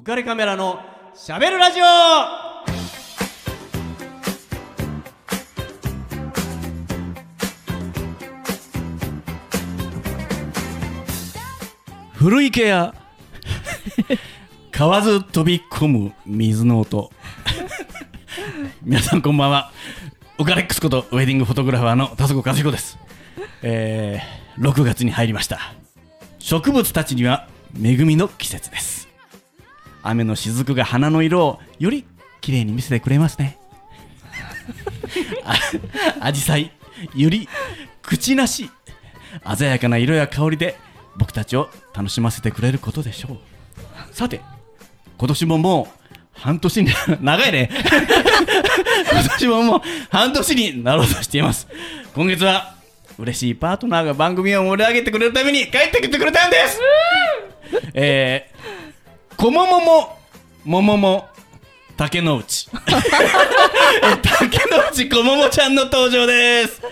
[0.00, 0.80] 浮かれカメラの
[1.14, 1.84] しゃべるラジオ。
[12.14, 12.94] 古池や
[14.72, 17.12] 買わず飛び込む水の音。
[18.82, 19.70] 皆さんこんばんは。
[20.38, 22.98] ウカレックスことウェディングフォトグラファーの田底和彦です、
[23.60, 25.74] えー、6月に入りました。
[26.38, 28.99] 植物たちには恵みの季節です。
[30.02, 32.04] 雨の雫が花の色をより
[32.40, 33.58] 綺麗に見せてくれますね。
[35.44, 35.54] あ
[36.20, 36.72] アジサイ
[37.14, 37.48] より
[38.02, 38.70] 口なし
[39.56, 40.76] 鮮やかな色や香りで
[41.16, 43.38] 僕たちを楽しませてくれることでしょう。
[44.14, 44.40] さて
[45.18, 46.00] 今年ももう
[46.32, 47.70] 半年に長いね。
[49.12, 49.80] 今年ももう
[50.10, 51.68] 半年になろうとしています。
[52.14, 52.74] 今月は
[53.18, 56.80] 嬉しいパートナーが番組を盛り上げてくれるために帰ってきてくれたんです。
[57.92, 58.49] えー、
[59.40, 60.18] こももも
[60.66, 61.28] ももも
[61.96, 62.68] 竹之内。
[64.20, 66.78] 竹之内こももちゃんの登場です。
[66.78, 66.88] た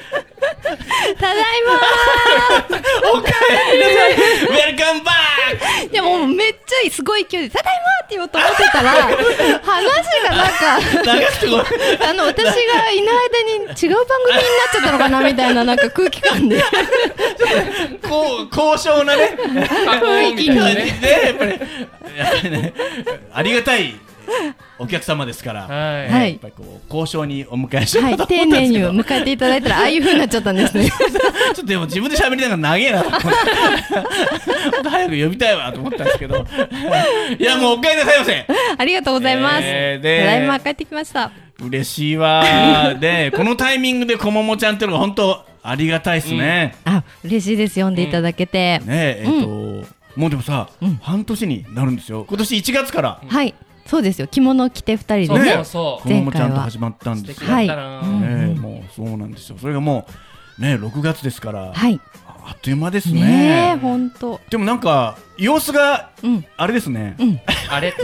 [1.27, 1.45] だい
[3.13, 3.29] おか
[3.71, 4.13] えりなさい。
[4.49, 5.28] ウェルカムバッま
[5.93, 10.79] いやもうめっちゃすごい勢いで「ただいま!」って言おうと思ってたら話がなんか
[12.09, 13.97] あの私がいない間に違う番組になっ
[14.73, 16.63] ちゃったのかなみたいななんか空気感で
[18.09, 19.37] こう高尚なね
[20.01, 21.61] 雰囲気に感じでやっぱり
[23.33, 23.95] ありがたい
[24.79, 26.09] お客様ですから、はい。
[26.09, 26.31] はい。
[26.33, 30.89] やっぱりこう交渉にお迎えしよはいうと思った丁寧にんですけど、迎えていただいたらああいう風になっちゃったんですね。
[30.91, 30.97] ちょ
[31.53, 33.27] っとでも自分で喋りながら長えなと思って
[34.77, 36.47] もっと早く呼びたいわと思ったんですけど。
[37.39, 38.47] いやもうお帰りなさいませ。
[38.79, 41.31] ありがとうございます、えーでただいま帰ってきました。
[41.61, 42.95] 嬉しいわ。
[43.01, 47.75] でこのタイミングでこももちゃんっていうのが本当ありがたいですね、あ嬉しいです。
[47.75, 49.49] 読んでいただけて、ねええっ、と、
[50.17, 50.97] もうでもさ、うん。
[51.03, 52.25] 半年になるんですよ。
[52.29, 53.21] 今年1月から。
[53.27, 53.55] はい
[53.89, 54.27] そうですよ。
[54.27, 55.53] 着物着て二人でね。
[55.53, 57.69] そうそこももちゃんと始まったんですはい。
[57.69, 57.75] ね
[58.55, 59.57] えもうそうなんですよ。
[59.59, 60.07] それがも
[60.59, 61.99] うね6月ですから、はい。
[62.27, 63.79] あっという間ですね。
[63.81, 66.45] 本当でもなんか様子がうん。
[66.59, 67.17] あれですね。
[67.71, 67.99] あれか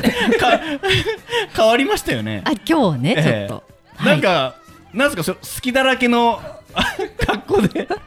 [1.54, 2.42] 変わりましたよね。
[2.47, 3.62] あ今日ねちょっええと、
[4.03, 4.54] なんか、
[4.94, 6.41] なんですかそ好きだらけの
[6.75, 6.84] あ
[7.26, 7.88] 格好で。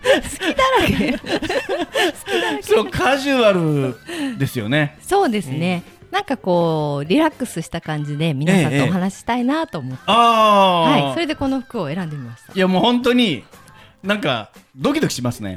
[2.61, 4.97] そうカジュアルですよね。
[5.01, 12.53] そうですね、なんかこうリラックスした感じで皆さんとお話ししたいなと思って、ああ、はいそれでこの服を選んでみました。
[12.53, 13.43] いやもう本当に
[14.03, 15.55] なんかドキドキしますね。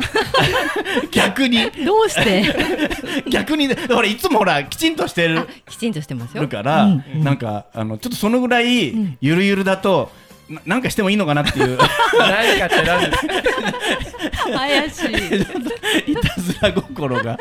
[1.13, 1.71] 逆に。
[1.85, 2.43] どうして？
[3.31, 6.43] 逆にほらいつもほらきちんとしてるあきちんとしてますよ。
[6.43, 7.23] るから、うん。
[7.23, 9.17] なんかあのちょっとそのぐらいん。
[9.21, 10.11] ゆるゆるだと
[10.49, 11.79] ななんかしてもいいのかなっていう。
[12.19, 14.59] 何かって何ですか？
[14.59, 15.07] 怪し
[16.09, 16.13] い。
[16.13, 17.39] いたずら心が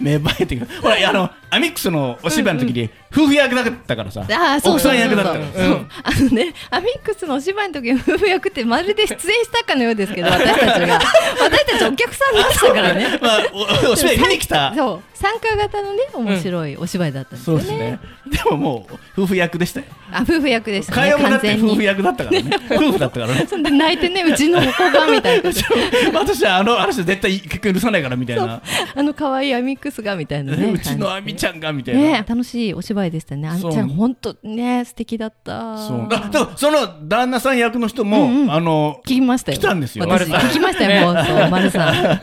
[0.00, 0.68] 芽生えてくる。
[0.80, 10.98] ほらあのアミックスのお芝居の時に夫婦役だったからさ、あーそう奥さん役だったあのねアミックスのお芝居の時に夫婦役ってまるで出演したかのようですけど私たちが。
[11.40, 13.18] 私たちお客さんでしたからね。
[13.20, 13.40] まあ
[13.86, 14.74] おお芝居見に来た。
[14.74, 15.14] そう。
[15.14, 17.98] 参加型のね面白いお芝居だったんですよね,、そうですね。
[18.26, 19.86] でももう夫婦役でしたよ。
[20.12, 22.50] あ夫婦役でしたね会話もだって夫婦役だったからね。
[22.72, 23.46] 夫婦だったからね。
[23.48, 25.50] そんで泣いてねうちの子がみたいな
[26.18, 28.60] 私はあの話絶対結局許さないからみたいな、
[28.94, 33.48] あの可愛いアミックスがみたいなね うちのあみちゃんがみたいな、ね楽しいお芝居でしたね。
[33.48, 35.76] あみちゃん本当ね素敵だった。
[35.78, 36.06] そう。
[36.08, 38.52] だだからその旦那さん役の人も、うんうん。
[38.52, 39.58] あの聞きましたよ。
[39.58, 40.06] 来たんですよ。
[40.08, 41.24] 私聞きましたよもう。
[41.24, 42.20] そう丸さん。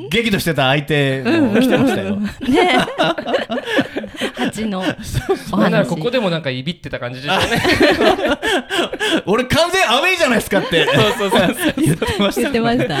[0.10, 2.16] 激怒してた相手も来てましたよ、
[2.48, 2.78] ね
[4.34, 4.80] 蜂の
[5.52, 5.88] お話。
[5.88, 7.62] ここでもなんかいびってた感じでしたね。
[9.26, 10.86] 俺完全アウェイじゃないですかって。
[10.86, 11.74] そうそうそう。
[11.82, 12.40] 言ってました。
[12.40, 13.00] 言ってました。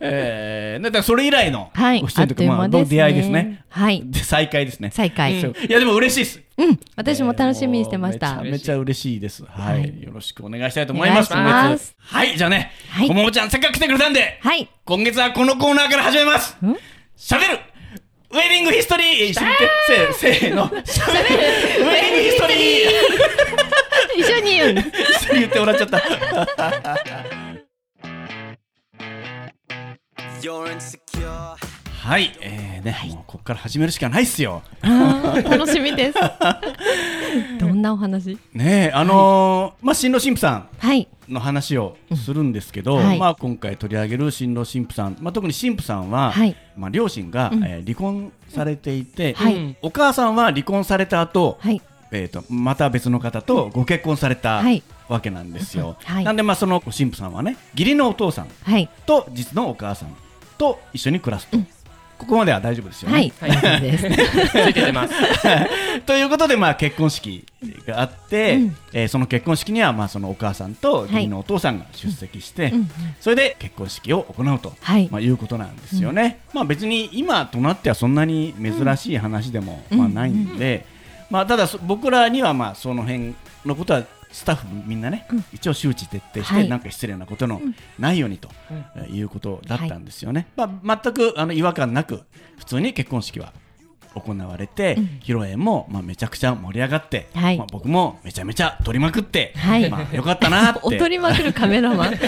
[0.00, 3.64] えー、だからそれ以来のはいご出演とか、まあ、です出会いですね。
[3.68, 4.02] はい。
[4.04, 4.90] で再会ですね。
[4.92, 6.40] 再開そういやでも嬉しいです。
[6.58, 6.78] うん。
[6.96, 9.44] 私も楽しみにしてましえーたもうめちゃめちゃ嬉しいです。
[9.44, 10.02] はい、はい。
[10.02, 11.32] よろしくお願いしたいと思います。
[11.34, 11.96] ます。
[11.98, 13.08] はいじゃあね、はい。
[13.08, 14.68] こももちゃんせっかく来てくれたんではい。
[14.84, 16.56] 今月はこのコーナーから始めます。
[16.64, 16.76] ん？
[17.16, 17.58] しゃべる
[18.32, 19.24] ウェディングヒストリー。
[19.26, 20.12] 一緒に言って。
[20.14, 20.66] せーせーの。
[20.86, 22.88] しゃべるウェディングヒストリー。
[24.16, 24.80] 一緒に言うの。
[24.80, 25.98] 一緒に言ってもらっちゃった
[32.02, 34.62] はい、えーね、もうここから始めるしかないっすよ。
[34.82, 36.18] 楽しみです。
[37.60, 38.36] どんなお話？
[38.52, 41.02] ねえ、あのーまあ新郎新婦さはい。
[41.28, 43.06] んの話をするんですけど、うん。
[43.06, 43.18] はい。
[43.20, 46.56] まあ今回取り上げる新郎新婦さん、まあ特に新婦さんは、はい。
[46.76, 47.64] まあ両親が、うん。
[47.64, 49.54] えー離婚されていて、はい。
[49.54, 51.80] うんお母さんは離婚された後、はい。
[52.10, 54.82] えー、とまた別の方とご結婚されたはい。
[55.08, 55.96] わけなんですよ。
[56.02, 56.24] はい。
[56.24, 58.88] なんでまあその新婦さんはね義理のお父さんはい。
[59.06, 60.08] と実のお母さん
[60.58, 61.58] と一緒に暮らすと、
[62.22, 63.14] ここまでは大丈夫ですよね。
[63.14, 64.06] はい、大丈夫です。
[64.50, 65.14] ついて出ます。
[66.06, 67.44] ということで、まあ、結婚式
[67.84, 72.90] があって、うんえーその結婚式には、まあ、そのお母さんと義理のお父さんが出席して、うんうん
[73.20, 76.38] それで結婚式を行うと、はいまあ、いうことなんですよね。
[76.52, 80.86] まあ、別に今となってはそんなに珍しい話でも、うんまあ、ないんで、
[81.28, 83.34] まあ、ただそ僕らにはまあその辺
[83.64, 85.44] のことはスタッフみんなね、うん。
[85.52, 86.68] 一応周知徹底して、はい。
[86.68, 87.60] なんか失礼なことの
[87.98, 88.48] ないようにと、
[89.08, 90.48] いうことだったんですよね。
[90.56, 92.22] まあ、全くあの違和感なく
[92.58, 93.52] 普通に結婚式は
[94.14, 102.12] 行われて、うん披露宴も、まあ、めちゃくちゃ盛り上がって、はいまあ、僕もめちゃめちゃ撮りまくって、はいまあ、よかったなって 踊りまくるカメラマン？
[102.14, 102.18] 違う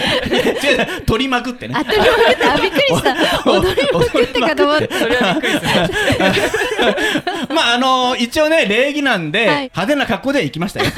[1.05, 3.15] 撮りまくってねあ、撮りまくって、あ、びっくりした。
[3.51, 4.89] 踊りまくってかと思って。
[4.97, 7.53] それはびっくりする。
[7.53, 10.91] まああの一応ね礼儀なんで、はい派手な格好で行きましたよ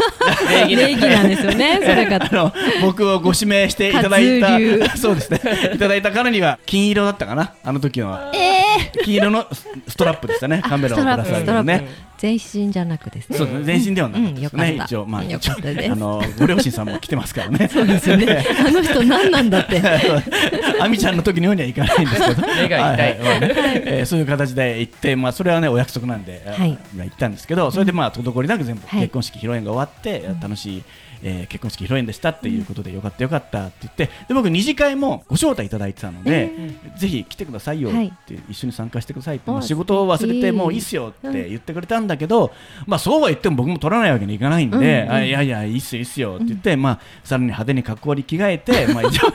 [0.50, 1.80] 礼儀な礼儀なんですよね。
[1.84, 2.18] それが。
[2.18, 5.40] あの僕をご指名していただいたそうですね
[5.74, 12.08] いただいたからには金色だったかなあの時のはえ金色のスストラップでしたねあカメラをぶら下げストラップるね。
[12.18, 13.64] 全身じゃなくですね。
[13.64, 17.68] 全身ではなかったですね、一応まあよ一応あのご両親さんも来てますからね。
[17.68, 18.44] そうですよね。
[18.68, 19.82] あの人何なんだって。
[20.82, 22.48] 亜美ちゃんの時のようにはいかないんですけど。
[22.48, 26.74] 目が痛いえーそういう形で行って、まあ、それはねお約束なんで、行
[27.06, 29.02] ったんですけどそれでまあ滞りなく全部はい。
[29.02, 30.84] 結婚式披露宴が終わって、楽しい、
[31.24, 36.52] えー結婚式披露宴でしたっていうことでよかったよかったって言ってで僕二次会もご招待いただいてたので、
[36.98, 42.52] ぜひ来てくださいよはいって、一緒に参加してくださいって、仕事を忘れていいもういいっすよって言ってくれたんだけど、
[42.86, 49.32] まあそうは言っても僕も取らないわけにいかないんで、あいやいやいいっすよいいっすよって言って、まあさらに派手に格好に着替えて、まあ一応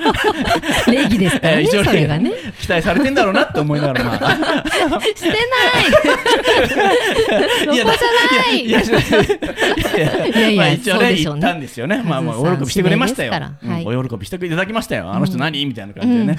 [0.90, 1.66] 礼儀ですからね。
[1.84, 2.32] それがね。
[2.60, 5.36] 期待されてんだろうなって思いながら、まあ、してない。
[7.74, 8.64] いやそこじゃない。
[8.64, 9.18] いやいやいや
[10.28, 11.40] いやいやまあ一応ねそうでしょうね。
[11.42, 12.02] 行ったんですよね。
[12.02, 13.32] まあまあお喜びしてくれましたよ。
[13.32, 15.10] はいうんお喜びしていただきましたよ。
[15.10, 15.64] あの人何？
[15.66, 16.36] みたいな感じでね。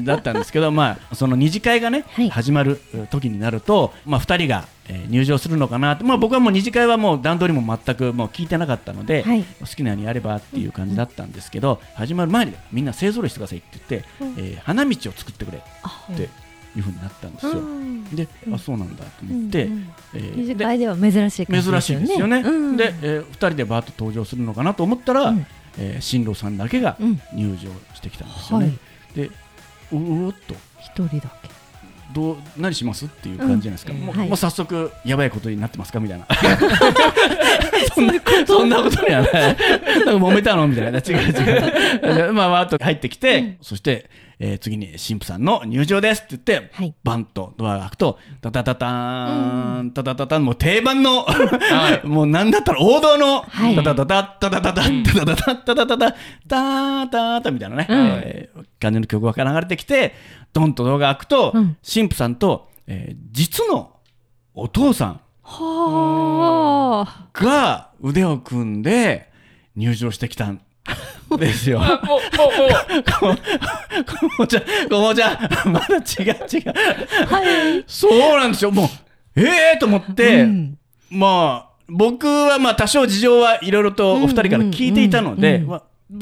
[0.04, 2.30] だったんですけど、まあその二次会がねはい。
[2.30, 2.80] 始まる
[3.10, 9.44] 時になると、まあ二人がえー入場するのかなって、まあ僕はもう二次会はもう段取りも全くもう聞いてなかったので、はい。
[9.60, 14.08] 好きなようにやればっていう感じだったんですけど、始まる前にみんな勢ぞろいしてくださいって言って、
[14.38, 16.28] えー花道を作ってくれって
[16.76, 17.54] いうふうになったんですよ。
[18.14, 19.88] で、あそうなんだと思って、うんうん。
[20.14, 22.38] えー二次では珍しい珍しいですよね。
[22.38, 22.76] うん。
[22.76, 25.46] で、えー、2人でバーッと登場するのかなと思ったら、うん。
[25.78, 28.66] えー新郎さんだけがうん入場してきたんですよね。
[28.66, 28.78] はい。
[29.16, 29.30] で
[29.92, 30.54] ううおっと。
[30.80, 31.50] 一人だけ。
[32.12, 34.28] どう何しますっていう感じじゃないですか、もううんはい。
[34.28, 36.26] もう早速やばいことになってますかみたいな
[37.94, 38.46] そんなこと？
[38.46, 39.32] そんなことにはない。
[39.32, 39.56] なんか
[40.14, 40.66] 揉めたの？
[40.68, 40.98] みたいな。
[40.98, 42.32] 違う違う。
[42.34, 44.08] まあ、わーっと入ってきて、うん、そして、
[44.38, 51.26] えー、次に神父さんの入場ですって言って、はい、バンとドアが開くと、タタタターン、タタタタン、もう定番の、
[52.02, 53.44] もうなんだったら王道の、
[53.76, 56.16] タタタタ、タタタタ、タタタタ、タタタタ、
[56.48, 58.48] タタタみたいなね、え
[58.80, 60.14] 感じの曲が流れてきて、
[60.52, 63.92] ドンと動画開くと、神父さんと、え、実の
[64.54, 67.28] お父さん、はあ。
[67.32, 69.30] が腕を組んで
[69.76, 70.60] 入場してきたん
[71.38, 71.80] ですよ。
[71.82, 73.38] あもう、もう、もう、
[74.10, 77.26] こももちゃん、こもちゃん、まだ違う違う。
[77.26, 77.84] はい。
[77.86, 78.70] そうなんですよ。
[78.70, 78.88] もう、
[79.40, 80.78] ええー、と思って、うん
[81.10, 85.64] まあ、僕はまあ多少事情はいろいろとお二人から聞いていたので、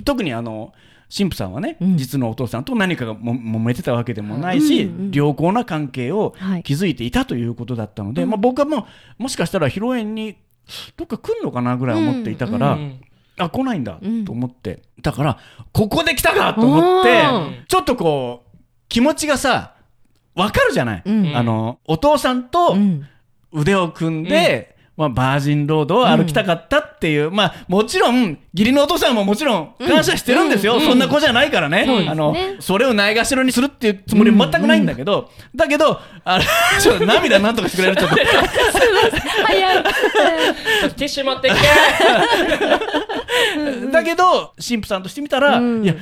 [0.05, 0.73] 特にあの、
[1.15, 1.97] 神父さんはね、うん。
[1.97, 6.63] 実のお父さんと何かがも揉めてたわけでもないし、うんうん良好な関係をはい。
[6.63, 8.87] 築いていたということだったので、まあ、僕はも
[9.19, 10.37] うもしかしたら披露宴に
[10.97, 13.01] どっか来るのかなぐらい思っていたから、うん。
[13.39, 15.39] あ来ないんだうんと思って、だから
[15.73, 17.65] ここで来たかと思ってうん。
[17.67, 19.75] ちょっとこう気持ちがさ
[20.35, 21.37] 分かるじゃない、うん。
[21.37, 23.07] あのお父さんとうん。
[23.53, 30.81] 腕を組んで、まあ、バージンロードを歩きたかったっていう、まあもちろん義理のお父さんももちろん感謝してるんですよ、うん。
[30.83, 32.11] そんな子じゃないからね,、そうですね。
[32.11, 36.45] あのそれをないがしろにするっていうつもりは全くないんだけど、だけどあれ
[36.79, 37.97] ちょっと涙なんとかしてくれる？
[37.97, 38.17] ちょっと。
[39.47, 39.83] 早い。
[39.83, 41.61] ティッシュ持ってきて。
[43.91, 45.83] だけど神父さんとしてみたら、うん。
[45.83, 45.95] いや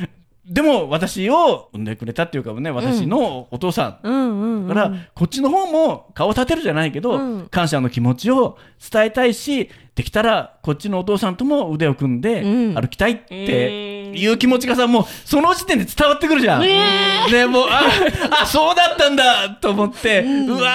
[0.48, 4.68] でも私を産んでくれたっていうかね私のお父さん。
[4.68, 8.58] だから、こっちの方も顔立てるじゃないけど、うん感謝の気持ちを
[8.92, 12.74] 伝えたいしできたらこっちのお父さんとも腕を組んでうん。
[12.74, 16.62] 歩きたいっていう気持ちがさもうその時点で伝わってくるじゃん。
[16.62, 17.80] でもうあ
[18.42, 20.70] あそうだったんだと思って、うわ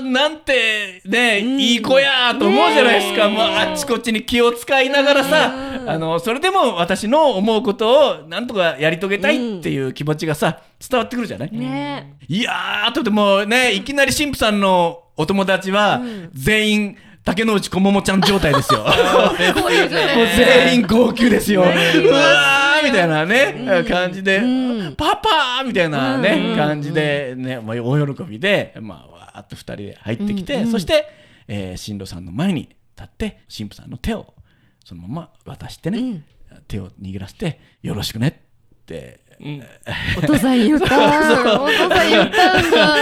[0.00, 5.54] ーなんてね、いい子やーと思うじゃないですか、もうあっちこっちに気を使いながらさ、
[5.86, 16.02] あのそれでも私の思うことをなんとかやり遂げたいっていう気持ちがさ伝わってくるじゃない、ねいやー、とてもね、いきなり神父さんのお友達は、
[16.34, 16.96] 全員、
[17.26, 18.84] 竹之内こももちゃん状態ですよ。
[18.86, 18.92] もう
[19.36, 21.62] 全員号泣ですよ。
[21.62, 24.94] うわみたいなね、感じで、うん。
[24.94, 26.56] パパみたいなね、うん。
[26.56, 31.08] 感じでね、まあ、大喜びで、まあ、わーっと二人で入ってきて、そして、
[31.48, 32.60] えー新郎さんの前に
[32.96, 34.34] 立って新婦さんの手を
[34.84, 36.24] そのまま渡してね、うん。
[36.68, 38.28] 手を握らせて「よろしくね」
[38.78, 39.18] って。
[39.40, 39.62] うん。
[40.16, 40.84] お父さん言った。
[40.84, 42.96] お父さん言ったんだ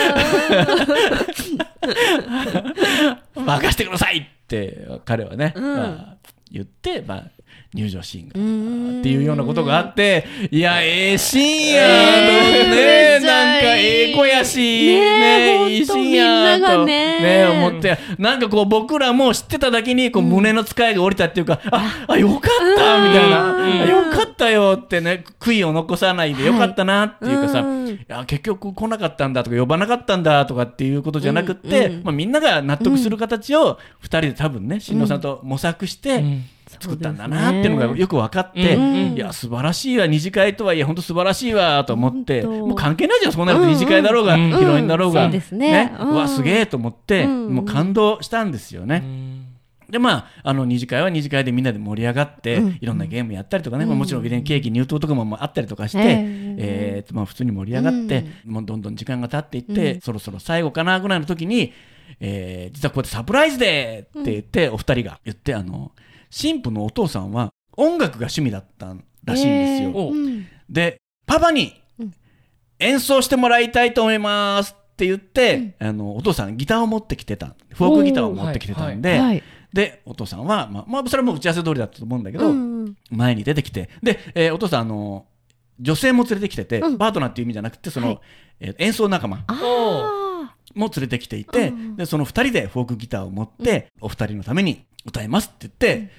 [3.34, 5.76] 任してくださいって彼はね、うん。
[5.76, 6.16] まあ、
[6.50, 7.30] 言って、まあ、
[7.74, 9.00] 入場シーンがうん。
[9.00, 17.20] っていうようなことがあっていやええシーンや、えーねめっちゃなんかええ子やしねえいいシーンやとがね。
[17.20, 17.98] ね思って。
[18.18, 22.40] なんかこう僕らも知ってただけにこう胸の使いが降りたっていうか、ああよかっ
[22.76, 27.88] たみたいな、よかったよってね悔いを残さないでよかったなっていうかさ、うん。
[27.88, 31.96] いや結局来なかったんだとか呼ばなかったんだとかっていうことじゃなくって、うん。
[31.96, 32.04] うん。
[32.04, 36.44] まあ、みんなが納得する形を2人で多分ね新郎さんと模索してうん
[36.80, 39.14] 作ったんだなっていうのがよく分かって、うん。
[39.14, 44.52] いや素晴らしいわ二次会とはいえ本当素晴らしいわと思ってもう関係ないじゃんそんなこと二次会だろうが、うん。
[44.52, 45.94] うんヒロインだろうが、そうですね。
[45.98, 46.10] うん。
[46.10, 47.54] うわすげえと思って、うん。
[47.54, 49.02] もう感動したんですよね。
[49.04, 49.44] うん。
[49.90, 52.78] でまあ、あの二次会は二次会でみんなで盛り上がって、うん。
[52.80, 56.24] いろんなゲームやったりとかね、まあ、もちろんウィレンケーキ入刀とかもあったりとかして、え
[56.58, 60.00] えーとまあ、普通に盛り上がって、もうどんどん時間が経っていって、うん。
[60.00, 61.72] そろそろ最後かなぐらいの時に、
[62.20, 65.92] えー実はこうやってサプライズでって言って、お二人が言ってあの
[66.34, 69.92] 新婦のお父さんは音楽が趣味だったらしいんですよ。
[69.94, 70.44] おうん。
[70.68, 72.12] でパパにうん。
[72.80, 77.54] 演奏してもらいたいと思いますって言って、あのお父さんギターを持ってきてた。
[77.70, 79.42] フォークギターを持ってきてたんで、はい。
[79.72, 83.88] でお父さんは、まあまあ、それはもう打ち合わせ通りだったと思うんだけど、うん前に出てきて。
[84.02, 85.26] で、えーお父さんあの
[85.78, 86.98] 女性も連れてきてて、うん。
[86.98, 88.20] パートナーっていう意味じゃなくてその、はい。
[88.58, 96.10] えー演奏仲間あも連れてきていて、うんでその2人でフォークギターを持って、お二人のために歌いますって言って、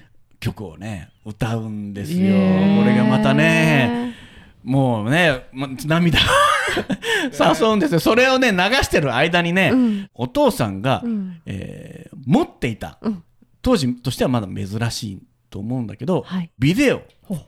[0.46, 2.18] 曲をね歌うんですよ。
[2.18, 2.80] ー。
[2.80, 4.14] これがまたね
[4.62, 6.18] もうね、ま、涙。
[7.30, 8.00] 誘うんですよ。
[8.00, 10.10] それをね流してる間にね、うん。
[10.14, 11.40] お父さんが、うん。
[11.46, 13.22] えー持っていた、うん。
[13.62, 15.22] 当時としてはまだ珍しい
[15.56, 16.50] と思うんだけど、はい。
[16.58, 17.00] ビデオ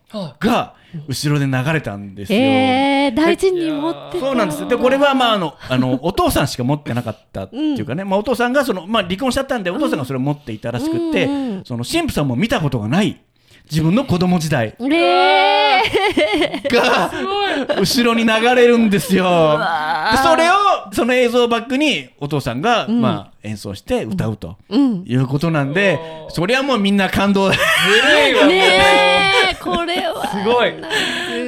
[0.08, 0.74] はが
[1.06, 2.38] 後ろで流れたんですよ。
[2.38, 4.24] えー、大事に持ってた。
[4.24, 13.20] そうなんですでこれはまああのあのお父さんしか持ってなかったっていうかね、まあ、お父さんがその、まあ、離婚しちゃったんでお父さんがそれを持っていたらしくって、うんうんその神父さんも見たことがない
[13.70, 14.74] 自分の子供時代。
[14.80, 17.10] えー、が
[17.78, 19.58] 後ろに流れるんですよ。
[20.10, 20.54] でそれを
[20.92, 25.04] その映像をバックにお父さんが、まあ、演奏して歌うとうん。
[25.06, 28.62] いうことなんで、おーそれはもうみんな感動ずるいわもうね
[29.52, 30.00] えこれ。
[30.08, 30.26] は。
[30.28, 30.74] すごい。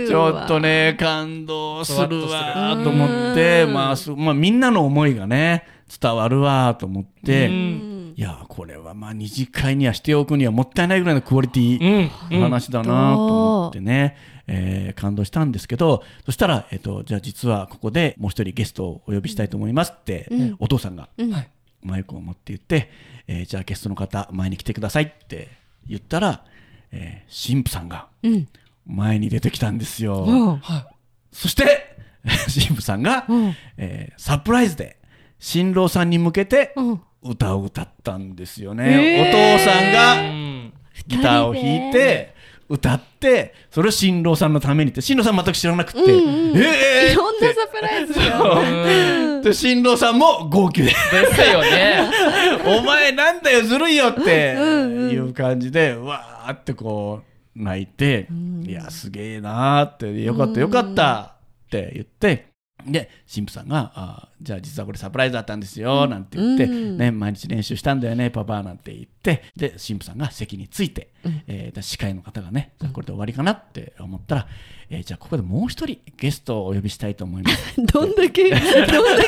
[0.06, 5.64] ちょっとね感動するふわっと思って、うんまあすまあ、みんなの思いがね
[6.00, 8.14] 伝わるわと思って、うん。
[8.16, 12.40] いやこれはまあ二次会にはしておくにはもったいないぐらいのクオリティうん。
[12.40, 14.16] の話だなと思ってね、
[14.52, 20.56] えー感動したんですけどそしたら、えっとじゃあ実はここでもう一人ゲストをお呼びしたいと思いますって、うん。
[20.58, 21.30] お父さんがうん。
[21.32, 21.48] はい。
[21.82, 22.90] マイクを持って言って、
[23.28, 25.48] えーじゃあゲストの方前に来てくださいって
[25.86, 26.44] 言ったら、
[26.92, 28.48] えー神父さんがうん。
[28.86, 30.24] 前に出てきたんですよ。
[30.24, 30.32] う。
[30.32, 30.86] んはい。
[31.32, 31.96] そして
[32.52, 33.34] 神父さんが、う。
[33.34, 34.96] んえーサプライズで
[35.38, 37.00] 新郎さんに向けてうん。
[37.22, 38.84] 歌を歌ったんですよね。
[38.84, 39.58] へー。
[39.58, 40.72] お父さんうがん。
[41.06, 42.34] ギターを弾いて
[42.70, 48.60] 歌ってそれを新郎さんのためにって新郎さん全く知らなくて、うんうんえーいろんなサプライズが。
[48.60, 49.40] う。
[49.40, 49.42] ん。
[49.42, 50.82] で新郎さんも号泣。
[50.82, 50.94] でで
[51.34, 52.08] すよね
[52.64, 55.10] 「お前なんだよずるいよ」ってうんうん。
[55.10, 57.22] いう感じでわーってこ
[57.56, 58.28] う泣いて
[58.64, 61.34] 「いやすげえな」って「よかったよかった」
[61.66, 62.49] って言って
[62.86, 66.98] で神父さんがあ「じゃあ実はこれサプライズだったんですよ」なんて言って、うん。
[66.98, 71.08] ね、毎日練習したんだよねパパなんて言ってで神父さんが席について、
[71.46, 74.46] えーで司会の方がねじゃあこれで終わりかなって思ったら、
[74.90, 77.74] えーじゃあここでもう一人ゲストをお呼びしたいと思います。
[77.80, 78.64] どんだけどんだ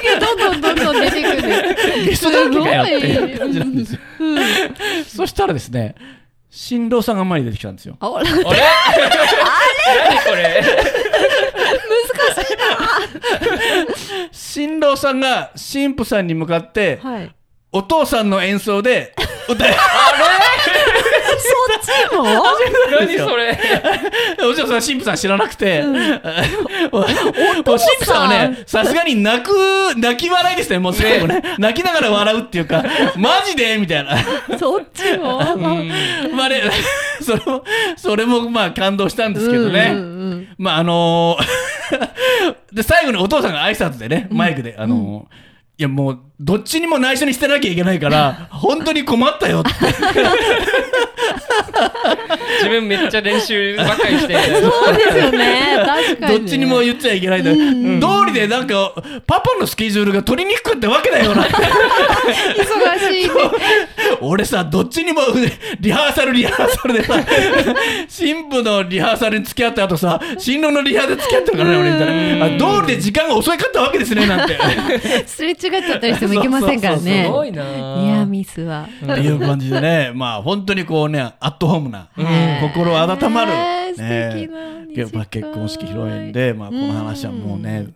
[0.00, 1.42] けどんどんどんどん出てくる
[2.06, 4.00] ゲストだらけかよっていいう感じなんですよ。
[5.06, 5.94] そしたらですね、
[6.50, 7.96] 新郎さんが前に出てきたんですよ。
[8.00, 8.18] あら。
[8.18, 8.28] あれ？
[10.10, 10.62] 何これ？
[14.52, 17.34] 新郎さんが神父さんに向かって、はい。
[17.72, 19.14] お父さんの演奏で
[19.48, 19.78] 歌 い、そっ
[21.80, 22.24] ちも。
[22.24, 23.58] 何それ。
[24.48, 25.82] お嬢さん神父さん知らなくて、
[26.92, 29.50] おお神父さんはね、さすがに泣く、
[29.96, 31.42] 泣き笑いですね、もう最後ね。
[31.58, 32.84] 泣きながら笑うっていうか、
[33.16, 34.16] マジでみたいな。
[34.58, 35.38] そっちも。
[36.34, 36.62] まあね、
[37.20, 37.64] それも、
[37.96, 39.90] それもまあ感動したんですけどね。
[39.92, 40.48] うんうんうん。
[40.58, 41.72] まああのー
[42.72, 49.70] で最後にお父さんが挨拶でねマイクで、あのーいやもうどっちにも内緒にしてなきゃいけないから 本当に困ったよって。
[52.58, 54.34] 自分めっちゃ練習ばっかりして。
[54.34, 55.82] そうですよね。
[55.84, 58.92] 確かに、ね、どっちにも言っちゃいけないんだ道理でなんか
[59.26, 61.44] パパのスケジュールが取りにくくってわけだよな。
[61.44, 61.48] 忙
[63.10, 63.30] しいね。
[64.20, 65.22] 俺さどっちにも
[65.80, 67.14] リハーサルリハーサルでさ
[68.08, 72.46] 新婦のリハーサルに付き合った後さ新郎のリハで付き合ってるからね俺みたいな。
[72.46, 74.58] あ道理で時間が遅いかったわけですねなんて。
[75.26, 77.24] すれ違っちゃったりしてもいけませんからね。
[77.24, 77.62] すごいな。
[77.96, 78.88] ニアミスは。
[79.02, 83.52] っていう感じでねまあ本当にこうねアットホームなね心温まる、
[84.02, 84.48] ね
[85.12, 87.86] まあ結婚式披露宴で、まあ、この話はもうね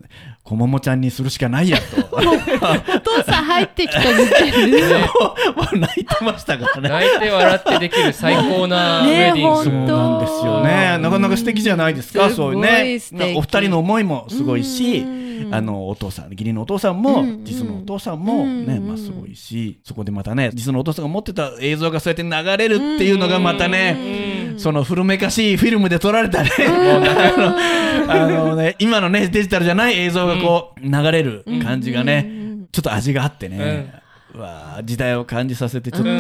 [0.46, 5.34] こももちゃんにするしかないやとお父さん入ってきた時点でも
[5.72, 6.88] う泣いてましたからね。
[6.88, 10.98] 泣いて笑ってできる最高なウェディングそうなんですよね。
[10.98, 13.00] なかなか素敵じゃないですか、そういうね。
[13.36, 15.04] お二人の思いもすごいし、
[15.50, 26.50] あのお父さん、義理のお父さんも、実のお父さんもね、まあすごいし、そこでまたね、実のお父さんが持ってた映像がそうやって流れるっていうのがまたね、その古めかしいフィルムで撮られたね、
[28.08, 32.30] あのね、今のね、デジタルじゃない映像がこう流れる感じがね、
[32.72, 33.92] ちょっと味があってね、
[34.34, 36.10] うわあ時代を感じさせてちょっと、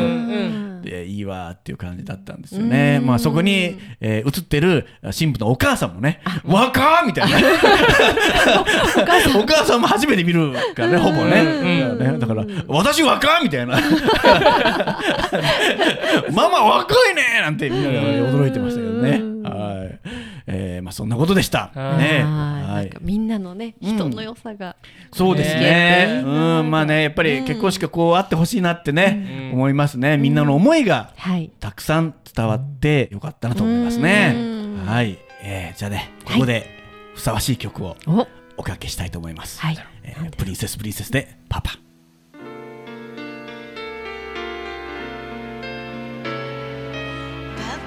[0.82, 3.00] でいいわっていう感じだったんですよね。
[3.00, 7.38] まあそこに、えー映ってる新婦のお母さんもね、若ーみたいな。
[9.38, 11.40] お母さんも初めて見るからね、ほぼね。
[11.40, 13.78] うんだから私若ーみたいな。
[16.32, 19.25] ママ若いねなんてみんなで驚いてましたけどね。
[20.86, 21.72] まあそんなことでした。
[21.74, 22.22] はいね。
[22.22, 24.76] ははいいなんかみんなのねうん人の良さが
[25.12, 25.60] そうですね。
[25.60, 30.16] ねうん、まあね、やっぱり結婚式はこうあってほしいなってね、思いますね。
[30.16, 34.86] みんなの思いがはいたくさん伝わってよかったなと思いますねうん。
[34.86, 35.18] はい。
[35.42, 36.70] えーじゃあね、ここで
[37.14, 38.26] ふさわしい曲をお
[38.58, 39.60] おかけしたいと思います。
[39.60, 41.72] はいえープリンセスプリンセスでパパ。
[41.72, 41.78] パ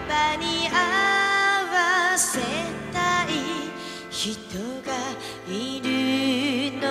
[0.08, 0.74] パに合
[2.12, 2.40] わせ
[4.20, 4.36] 人
[4.84, 4.92] が
[5.48, 6.84] いるの。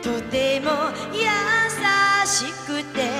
[0.00, 0.70] とても
[1.12, 1.18] 優
[2.24, 3.10] しくて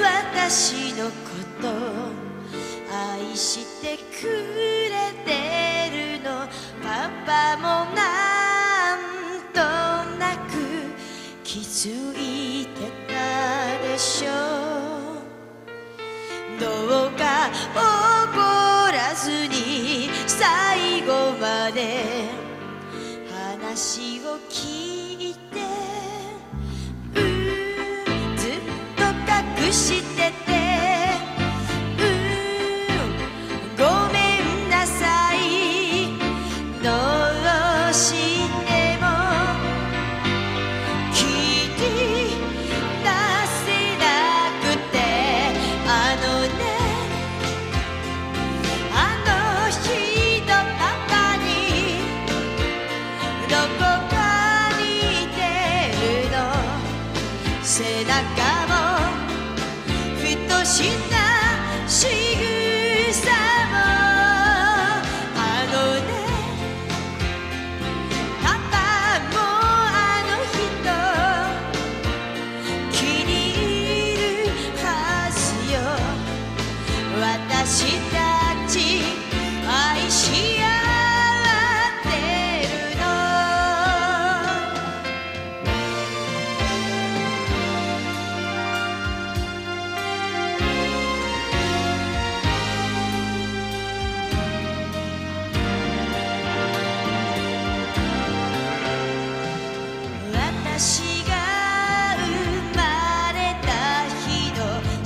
[0.00, 1.12] 私のこ
[1.60, 1.68] と
[2.90, 4.28] 愛してく
[4.88, 5.28] れて
[5.92, 6.48] るの。
[6.82, 7.62] パパも
[7.94, 8.98] なん
[9.52, 9.60] と
[10.18, 10.56] なく
[11.44, 13.12] 気づいてた
[13.86, 14.30] でしょ。
[16.56, 20.08] うどうか怒らずに
[21.00, 22.04] 最後まで
[23.64, 25.40] 話を聞いて
[27.14, 27.20] う
[28.32, 28.50] んずっ
[28.96, 29.02] と
[29.64, 30.09] 隠して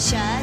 [0.05, 0.34] sunshine.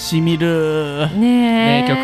[0.00, 1.08] しみる。
[1.18, 1.82] ねえ。
[1.82, 1.98] 名曲。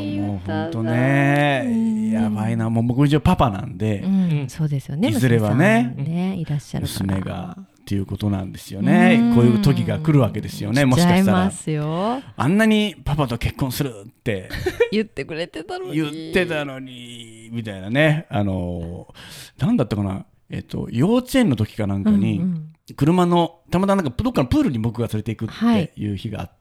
[0.00, 2.10] いやもう本当ね。
[2.12, 2.70] やばいな。
[2.70, 5.08] もう僕一応パパなんで、うん、そうですよね。
[5.08, 5.94] いずれはね。
[5.96, 6.36] 娘さんね。
[6.36, 6.86] いらっしゃる。
[6.86, 9.32] 娘がっていうことなんですよね。
[9.34, 10.86] こういう時が来るわけですよね。
[10.86, 12.22] もしかしたら。
[12.36, 14.48] あんなにパパと結婚するって。
[14.90, 15.94] 言ってくれてたのに。
[15.94, 18.26] 言ってたのにみたいなね。
[18.30, 19.14] あの
[19.58, 20.24] なんだったかな。
[20.48, 22.72] えっと幼稚園の時かなんかに、うんうん。
[22.94, 26.12] 車のたまたまなんかどっかのプールに僕が連れて行くはいってい。
[26.12, 26.55] う日があって、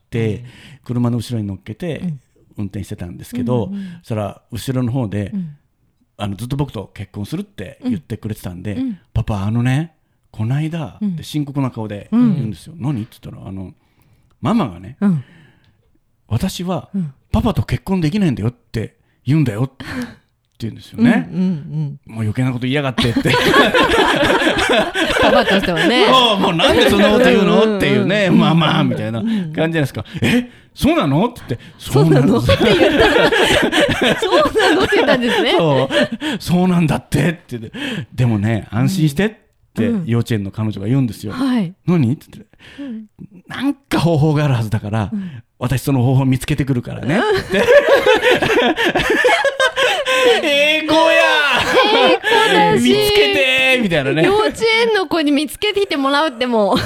[0.84, 2.13] 車の後ろに乗っけて
[2.58, 5.58] 運転してたんですけど、そしたら後ろの方で、ん。
[6.17, 8.99] あのずっと僕と結婚するって言ってくれてたんで、ん。
[9.13, 9.95] パパあのね
[10.32, 11.13] こないだ、ん。
[11.15, 12.36] って深刻な顔でうん。
[12.36, 13.01] 言うんですよ、何？
[13.04, 13.73] って言ったらあの
[14.39, 15.23] ママがねうん。
[16.28, 17.13] 私はうん。
[17.32, 19.84] パパと結婚できないんだよって言うんだよって
[20.59, 22.13] 言うんですようんね、うんうん。
[22.13, 23.33] もう余計なこと言いやがってって。
[25.21, 26.07] パパとしてはね。
[26.09, 30.05] もうもうなんでそんなこと言うのっていうね、まあまあみたいな感じじゃないですか。
[30.21, 30.49] え？
[30.73, 31.25] そうなの？
[31.27, 32.41] って言って、そうなの？
[32.41, 32.63] そうな
[34.75, 34.83] の？
[34.83, 35.53] って言ったんですね。
[35.57, 35.89] そう。
[36.39, 37.57] そうなんだってって。
[37.57, 37.71] 言って、
[38.13, 39.31] でもね、安心してっ
[39.73, 40.05] てうん。
[40.05, 41.33] 幼稚園の彼女が言うんですよ。
[41.33, 41.73] はい。
[41.85, 42.13] 何？
[42.13, 42.57] って言って、
[43.47, 45.11] なんか方法があるはずだから、
[45.59, 47.19] 私その方法見つけてくるからね。
[47.19, 47.63] って。
[50.43, 51.21] 英語や
[52.73, 54.33] だし見つけてみたいなね幼。
[54.38, 54.53] 稚
[54.88, 56.77] 園の子に見つけてきてもらうってもう。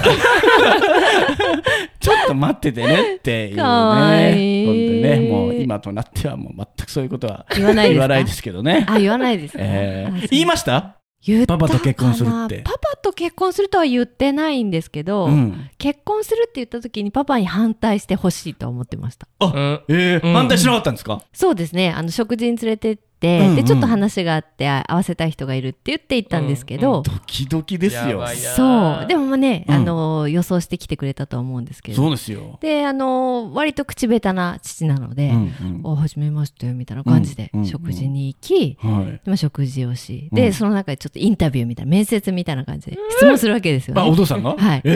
[1.99, 3.61] ちょっと待っててねっていうね。
[3.61, 7.99] かわいい本当にね、もう今となってはもう全くそういうことは言わないですか？
[7.99, 8.85] 言わないですけどね。
[8.87, 9.59] あ、言わないですか？
[9.61, 10.95] えー言いました？
[11.21, 15.69] 言ったパパと結婚するってパパと結婚するとは言ってないんですけど、うん。
[15.77, 19.27] 結婚するって言った時にパパに反対してほしいと思ってました。
[19.41, 21.21] うんえーうん反対しなかったんですか？
[21.33, 21.91] そうですね。
[21.91, 29.07] あの、食事に連れてって、うんうんで、ちょっと話があって、あ合わせたい人がいるって言って行ったんですけど、ドキドキですよそう。
[29.07, 31.97] でもまあね、うんあの、予想してきてくれたとは思うんですけど。
[32.01, 32.57] そうですよ。
[32.61, 39.21] で、あの、割と口下手な父なので、うんうんおはじめまして、みたいな感じでうんうん食事に行き、はい。
[39.25, 44.09] まあ、食事をし、で、うんその中でちょっとインタビューみたいな、面接みたいな感じで質問するわけですよあ、ね。
[44.11, 44.55] お父さんが？
[44.57, 44.89] はいえ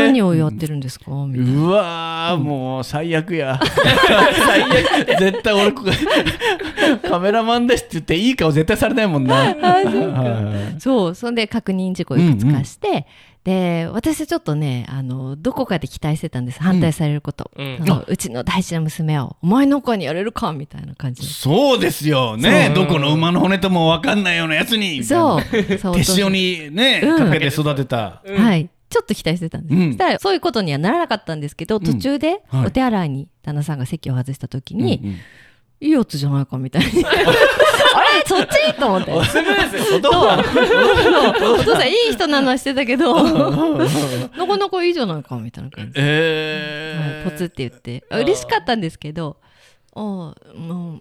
[0.00, 1.10] ー何をやってるんですか？
[1.26, 1.60] みたいな。
[1.62, 3.58] うわー、もう最悪や。
[4.46, 5.18] 最悪。
[5.18, 5.82] 絶対俺こ、
[7.08, 9.56] カメラマンですって言っていい顔絶対されないもんな。
[10.78, 13.06] そう、そんで確認事項いくつかして、
[13.44, 16.62] で、私はちょっとね、あの、どこかで期待してたんです。
[16.62, 17.50] 反対されること。
[17.56, 21.28] うんそのうちの大事な娘を、お前の子にやれるかみたいな感じで。
[21.28, 22.70] そうですよね。
[22.72, 25.02] どこの馬の骨とも分かんないようなやつに。
[25.02, 25.78] そう。
[25.78, 28.22] そう手塩にね、うんかけて育てた。
[28.24, 28.70] うんはい。
[28.88, 29.74] ちょっと期待してたんです。
[29.74, 35.16] うんそしたら、そういうことにはならなかったんですけど、途中ではいお手洗いに旦那さんが席を外した時に、うんうん
[35.82, 37.02] いいやつじゃないかみたいに。
[37.04, 37.18] あれ？
[38.24, 38.72] そっち？
[38.78, 39.24] と思って。
[39.24, 39.96] スムーズ。
[39.96, 41.88] お父さん。
[41.88, 45.94] いい人なのはしてたけど、 なかなかいいじゃないかみたいな感じ。
[45.94, 46.00] で。
[46.00, 47.24] えー。
[47.24, 49.38] はい、ポツって言って、あ嬉しかったんですけど、
[49.94, 50.34] あも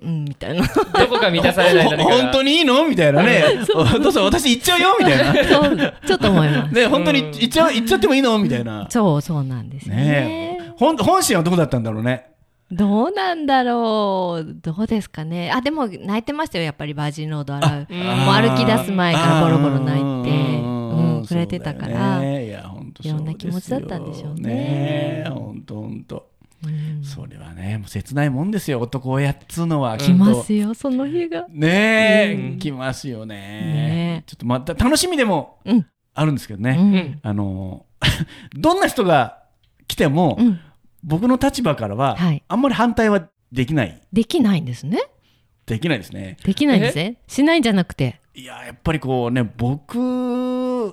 [0.02, 0.66] ううんみたいな。
[0.66, 2.88] どこか満たされない本当にいいの？
[2.88, 3.44] みたいなね。
[3.76, 4.96] おどうぞ私行っちゃうよ？
[5.00, 5.34] みたいな。
[5.48, 6.74] そうちょっと思います。
[6.74, 8.36] ね本当に行っちゃう行っちゃってもいいの？
[8.40, 8.88] みたいな。
[8.90, 10.58] そうそうなんですよね。
[10.78, 12.31] 本本心はどうだったんだろうね
[12.72, 14.54] どうなんだろう。
[14.62, 15.52] どうですかね。
[15.52, 16.64] あでも泣いてましたよ。
[16.64, 17.88] やっぱりバージンロード洗う。
[17.90, 24.42] うんもう歩き出す前からボロボロ泣いてくれてたからねいや本当いろんな気持ちだったんでしょうね。
[24.42, 26.32] ねえ本当本当。
[26.64, 27.04] うん。
[27.04, 28.80] それはねもう切ないもんですよ。
[28.80, 31.48] 男親っつうのは来ますよその日が。
[31.50, 32.60] ねえ、うん。
[32.60, 33.36] 来ますよね。
[33.36, 35.86] ねちょっとまた楽しみでもうん。
[36.14, 37.30] あるんですけどね、うん。
[37.30, 37.86] あの
[38.56, 39.40] どんな人が
[39.88, 40.60] 来ても、うん
[41.04, 42.44] 僕の立場からは、はい。
[42.48, 44.02] あんまり反対はできない。
[44.14, 45.00] できないんですね。
[45.66, 46.38] できないですね。
[46.44, 47.18] できないんですね。
[47.28, 48.20] しないんじゃなくて。
[48.34, 50.88] いややっぱりこうね僕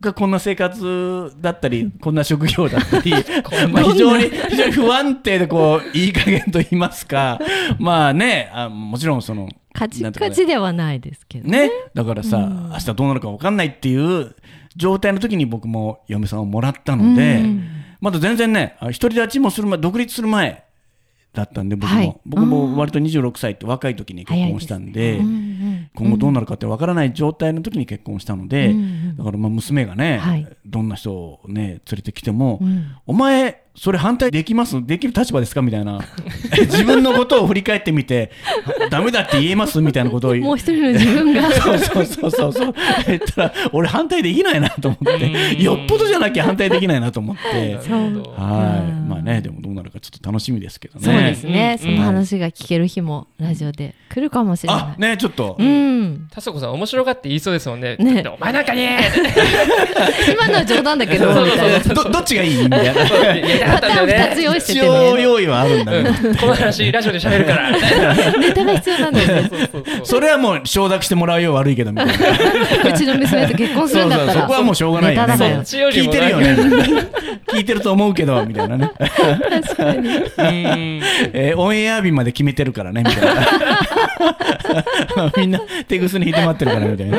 [0.00, 3.12] がこんな生活だったりこんな職業だったり
[3.70, 7.38] まあ非常に非常に不安定でこういい加減と言いますか。
[7.78, 11.70] まあねあもちろんそのカチカチではないですけどね。
[11.94, 12.68] だからさ、うん。
[12.70, 14.34] 明日どうなるか分かんないっていう
[14.76, 20.62] 状態の時に僕も嫁さんをもらったので、うんまだ全然ねあ独り立ちもする前独立する前
[21.32, 22.20] だったんで僕も、はい。
[22.26, 25.54] 僕も割と26歳って若い時に結婚したんで、うんうん
[25.96, 34.86] 今後どうなるかって分からない状態の時に結婚したので、うんうんだからまあ娘がね、はいどんな人をね連れてきても、うんお前それ反対できます？
[34.86, 35.60] できる立場ですか？
[35.60, 35.98] みたいな。
[36.70, 38.30] 自分のことを振り返ってみて
[38.88, 39.80] ダメだって言えます？
[39.80, 40.32] みたいなことを。
[40.34, 41.50] 言もう一人の自分が。
[41.52, 42.52] そうそうそうそう。
[42.52, 42.74] そう
[43.06, 45.62] 言ったら俺反対できないなと思って。
[45.62, 47.78] よっぽどじゃなきゃ反対できないなと思って。
[47.82, 48.00] そう。
[48.36, 48.90] はい。
[48.90, 49.08] うん。
[49.08, 51.04] まあねでもどうなるかちょっと楽しみですけどね。
[51.04, 51.84] そうですね、うん。
[51.84, 55.10] その話が聞ける日もラジオで来るかもしれあない。
[55.10, 55.56] ねちょっと。
[55.58, 57.96] うん、タソコさん面白がって言いそうですもんね。
[57.96, 58.24] ね。
[58.28, 59.10] お前なんかね
[60.32, 61.18] 今のは冗談だけ。
[61.18, 62.62] どどっちがいい？
[62.62, 62.94] みたいな
[63.64, 64.42] たかったんだよね。
[64.42, 64.88] 用意して一てね。
[64.88, 66.36] 応用意はあるんだけどうん。
[66.36, 67.70] この話ラジオで喋るから。
[67.70, 69.42] みたいなネタが必要なんだよ。
[69.42, 69.50] ね。
[70.04, 72.14] それはもう承諾してもらうよう悪いけどみたいな。
[72.90, 74.32] うちの娘と結婚するんだったら。
[74.32, 75.32] そうそうそこはもうしょうがないよね。
[75.34, 76.54] よ聞いてるよね。
[77.48, 80.08] 聞いてると思うけどみたいなね、確かに。
[80.08, 80.24] うん。
[81.32, 83.46] えーオンエア日まで決めてるからねみたいな。
[85.36, 87.18] みんな手ぐすに引いて待ってるからみたいな、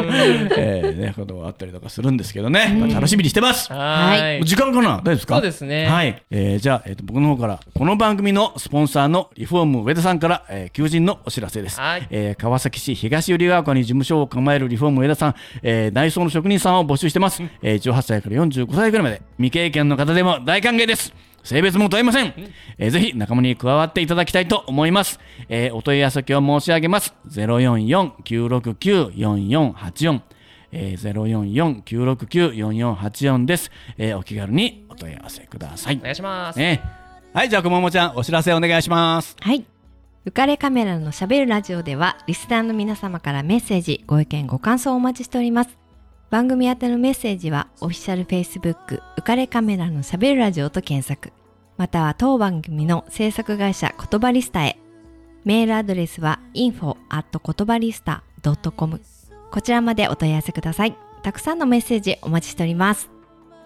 [0.57, 4.43] えーね、ことがあったりとかするんですけどね、まあ楽しみにしてます、はーい。
[4.45, 4.97] 時間かな？
[4.97, 5.35] 大丈夫ですか？
[5.35, 5.87] そうですね。
[5.87, 12.05] はい、えーじゃあ、えーと僕の方からこの番組のスポンサーのリフォーム上田さんから、えー求人のお知らせです、はい。
[12.09, 21.13] えー川崎市東百合ヶ丘に事務所を構えるリフォーム上田さん、えー内装の職人さんを募集してます、えー18歳から45歳ぐらいまで未経験の方でも大歓迎です。
[21.41, 22.33] 性別も問いません、
[22.77, 27.13] えーぜひ仲間に加わっていただきたいと思います、えーお問い合わせ先を申し上げます。
[27.29, 30.19] 044-969-4484
[30.77, 36.03] えー、044-969-4484です、えーお気軽にお問い合わせくださいお。
[36.03, 36.59] 願いします。
[36.59, 36.81] ね、
[37.33, 39.35] はい、じゃあ、こももちゃん、お知らせお願いします。
[39.39, 39.65] はい。
[40.25, 45.77] 浮かれカメラのしゃべるラジオでは、リスナーの皆様からメッセージ、ご意見、ご感想をお待ちしております。
[46.29, 51.31] 番組宛てのメッセージは、オフィシャル Facebook、浮かれカメラのしゃべるラジオと検索。
[51.77, 54.77] または当番組の制作会社言葉リスタへ。
[55.43, 58.23] メールアドレスは info at 言葉リスタ
[58.75, 58.99] .com。
[59.55, 60.97] こちらまでお問い合わせください。
[61.23, 63.09] たくさんのメッセージお待ちしております。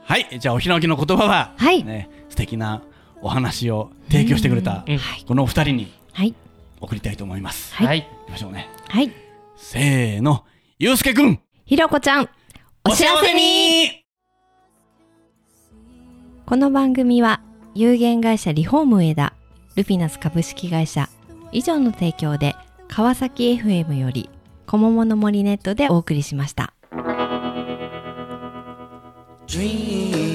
[0.03, 2.83] はい、じゃあ、おひなきの言葉は、はいね、素敵な
[3.23, 6.35] お話を提供してくれたうん、このお二人にはい。
[6.79, 7.73] 送りたいと思います。
[7.73, 8.03] はいはい。
[8.03, 8.69] 行きましょうね。
[8.87, 9.11] はい。
[9.55, 10.45] せーの、
[10.77, 12.29] ゆうすけくん、ひろこちゃん、
[12.87, 14.05] お知らせに
[16.45, 17.41] この番組は
[17.73, 19.33] 有限会社リフォーム上田
[19.75, 21.09] ルピナス株式会社
[21.51, 22.55] 以上の提供で
[22.87, 24.29] 川崎 FM より
[24.69, 26.75] 小桃の森ネットでお送りしました。
[29.47, 30.28] Dream,